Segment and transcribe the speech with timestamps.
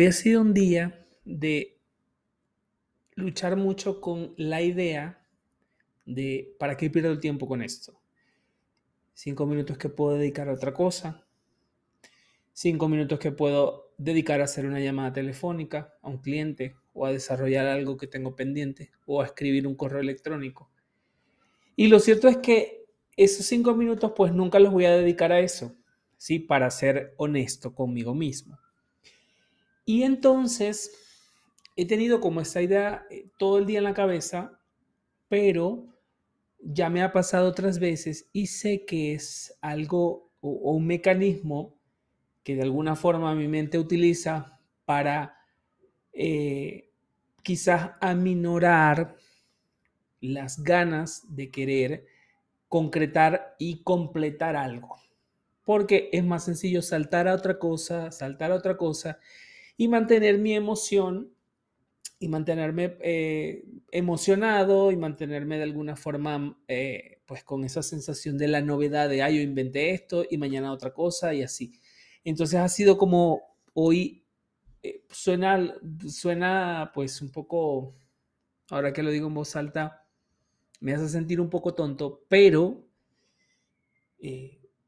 [0.00, 1.78] Hoy ha sido un día de
[3.16, 5.22] luchar mucho con la idea
[6.06, 8.00] de para qué pierdo el tiempo con esto.
[9.12, 11.26] Cinco minutos que puedo dedicar a otra cosa.
[12.54, 17.12] Cinco minutos que puedo dedicar a hacer una llamada telefónica a un cliente o a
[17.12, 20.70] desarrollar algo que tengo pendiente o a escribir un correo electrónico.
[21.76, 22.86] Y lo cierto es que
[23.18, 25.76] esos cinco minutos pues nunca los voy a dedicar a eso,
[26.16, 26.38] ¿sí?
[26.38, 28.58] Para ser honesto conmigo mismo.
[29.84, 30.90] Y entonces
[31.76, 34.58] he tenido como esa idea eh, todo el día en la cabeza,
[35.28, 35.86] pero
[36.62, 41.78] ya me ha pasado otras veces y sé que es algo o, un mecanismo
[42.42, 45.38] que de alguna forma mi mente utiliza para
[46.12, 46.90] eh,
[47.42, 49.16] quizás aminorar
[50.20, 52.06] las ganas de querer
[52.68, 54.96] concretar y completar algo.
[55.64, 59.18] Porque es más sencillo saltar a otra cosa, saltar a otra cosa
[59.80, 61.32] y mantener mi emoción
[62.18, 68.48] y mantenerme eh, emocionado y mantenerme de alguna forma eh, pues con esa sensación de
[68.48, 71.80] la novedad de, ah, yo inventé esto y mañana otra cosa y así.
[72.24, 73.40] Entonces ha sido como
[73.72, 74.26] hoy
[74.82, 75.74] eh, suena,
[76.08, 77.96] suena pues un poco,
[78.68, 80.06] ahora que lo digo en voz alta,
[80.80, 82.84] me hace sentir un poco tonto, pero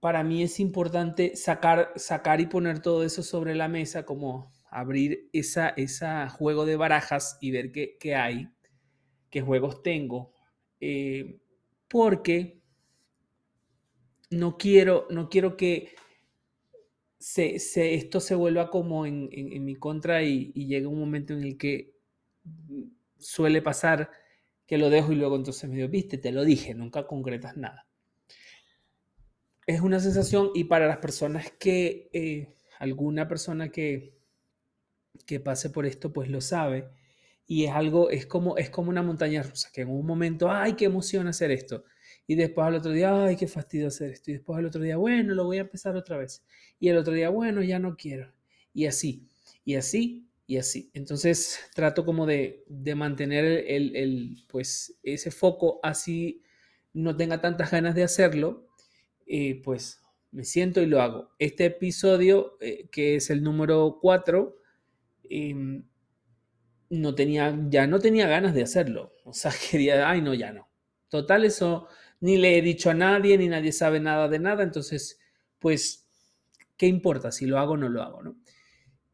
[0.00, 5.28] para mí es importante sacar, sacar y poner todo eso sobre la mesa como abrir
[5.33, 8.48] esa, esa juego de barajas y ver qué, hay,
[9.31, 10.33] qué juegos tengo,
[10.81, 11.39] eh,
[11.89, 12.62] porque
[14.31, 15.95] no quiero, no quiero que
[17.19, 17.55] se,
[17.95, 19.28] esto se vuelva como en,
[19.65, 21.95] mi contra y, y llegue un momento en el que
[23.19, 24.11] suele pasar
[24.67, 27.87] que lo dejo y luego entonces me digo, viste, te lo dije, nunca concretas nada.
[29.66, 34.22] Es una sensación y para las personas que, eh, alguna persona que
[35.32, 36.91] que pase por esto pues lo sabe.
[37.47, 40.75] Y es algo, es como, es como una montaña rusa, que en un momento, ay,
[40.75, 41.84] qué emoción hacer esto,
[42.26, 44.97] y después al otro día, ay, qué fastidio hacer esto, y después al otro día,
[44.97, 46.44] bueno, lo voy a empezar otra vez,
[46.78, 48.32] y el otro día, bueno, ya no quiero,
[48.72, 49.28] y así,
[49.65, 50.91] y así, y así.
[50.94, 56.43] Entonces trato como de, de mantener el, el, pues, ese foco así
[56.94, 58.69] no tenga tantas ganas de hacerlo,
[59.26, 60.00] eh, pues
[60.31, 61.31] me siento y lo hago.
[61.38, 64.62] Este episodio, eh, que es el número 4,
[65.32, 65.84] Em,
[66.91, 69.15] no tenía, ya no tenía ganas de hacerlo.
[69.25, 70.69] O sea, quería, ay, no, ya no.
[71.09, 71.88] Total, eso
[72.20, 74.62] ni le he dicho a nadie, ni nadie sabe nada de nada.
[74.62, 75.19] Entonces,
[75.59, 76.06] pues,
[76.76, 78.22] ¿qué importa si lo hago o no lo hago?
[78.22, 78.37] ¿no?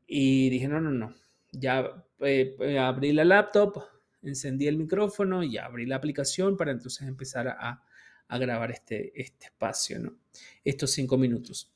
[0.06, 1.14] Y dije, no, no, no.
[1.52, 3.80] Ya eh, eh, abrí la laptop,
[4.22, 7.84] encendí el micrófono y abrí la aplicación para entonces empezar a,
[8.28, 10.16] grabar este, este espacio.
[10.64, 11.72] Estos cinco minutos.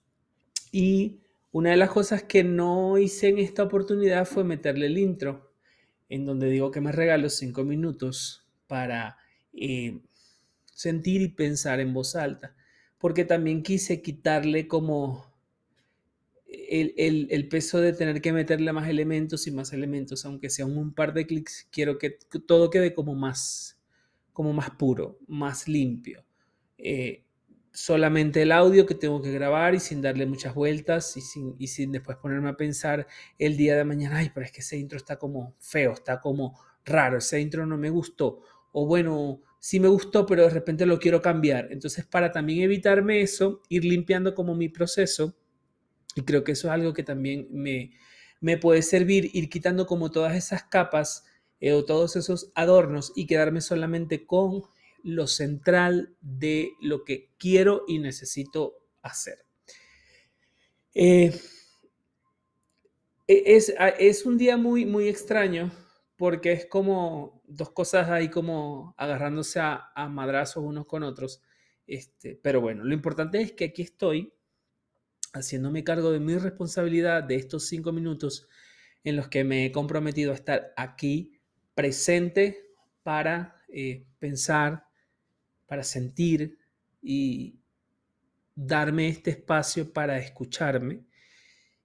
[0.73, 1.21] Y
[1.53, 5.53] una de las cosas que no hice en esta oportunidad fue meterle el intro,
[6.09, 9.19] en donde digo que me regalo cinco minutos para
[9.53, 10.01] eh,
[10.65, 12.57] sentir y pensar en voz alta,
[12.99, 15.31] porque también quise quitarle como
[16.49, 21.13] el, peso de tener que meterle más elementos y más elementos, aunque sean un par
[21.13, 23.79] de clics, quiero que todo quede como más,
[24.33, 26.25] como más puro, más limpio.
[26.79, 27.25] Eh,
[27.73, 31.69] solamente el audio que tengo que grabar y sin darle muchas vueltas y sin, y
[31.69, 33.07] sin después ponerme a pensar
[33.39, 36.59] el día de mañana, ay, pero es que ese intro está como feo, está como
[36.85, 38.41] raro, ese intro no me gustó.
[38.73, 41.69] O bueno, sí me gustó, pero de repente lo quiero cambiar.
[41.71, 45.35] Entonces, para también evitarme eso, ir limpiando como mi proceso,
[46.15, 47.93] y creo que eso es algo que también me,
[48.41, 51.25] me puede servir, ir quitando como todas esas capas
[51.61, 54.63] eh, o todos esos adornos y quedarme solamente con
[55.03, 59.45] lo central de lo que quiero y necesito hacer.
[60.95, 61.33] Eh,
[63.27, 65.73] e-, es, es, un día muy, muy extraño
[66.17, 71.43] porque es como dos cosas ahí como agarrándose a, madrazos unos con otros.
[71.87, 74.33] Este, pero bueno, lo importante es que aquí estoy
[75.33, 78.49] haciéndome cargo de mi responsabilidad de estos cinco minutos
[79.03, 81.41] en los que me he comprometido a estar aquí
[81.75, 82.73] presente
[83.03, 84.87] para eh, pensar,
[85.73, 86.59] para sentir
[87.01, 87.59] y
[88.55, 91.07] darme este espacio para escucharme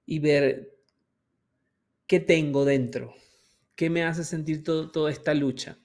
[0.06, 0.78] y ver
[2.06, 3.16] qué tengo dentro,
[3.76, 5.80] qué me hace sentir toda esta lucha.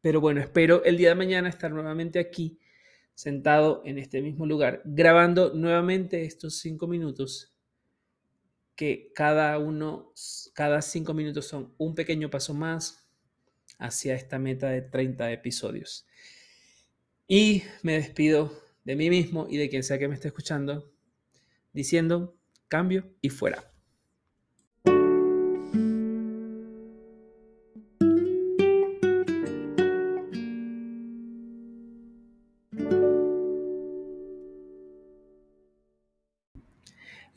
[0.00, 2.58] Pero bueno, espero el día de mañana estar nuevamente aquí,
[3.14, 7.56] sentado en este mismo lugar, grabando nuevamente estos cinco minutos,
[8.74, 10.12] que cada uno,
[10.54, 13.08] cada cinco minutos son un pequeño paso más
[13.78, 16.04] hacia esta meta de 30 episodios.
[17.28, 18.52] Y me despido
[18.84, 20.92] de mí mismo y de quien sea que me esté escuchando,
[21.72, 22.38] diciendo
[22.68, 23.72] cambio y fuera.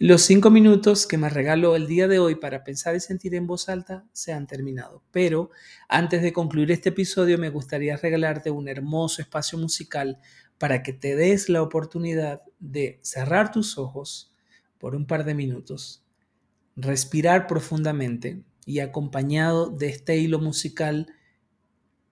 [0.02, 3.48] Los cinco minutos que me regaló el día de hoy para pensar y sentir en
[3.48, 5.04] voz alta se han terminado.
[5.12, 5.52] Pero
[5.90, 10.18] antes de concluir este episodio me gustaría regalarte un hermoso espacio musical
[10.58, 14.34] para que te des la oportunidad de cerrar tus ojos
[14.78, 16.02] por un par de minutos,
[16.78, 21.08] respirar profundamente y acompañado de este hilo musical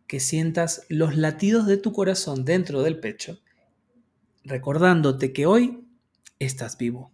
[0.07, 3.39] que sientas los latidos de tu corazón dentro del pecho,
[4.44, 5.88] recordándote que hoy
[6.38, 7.13] estás vivo.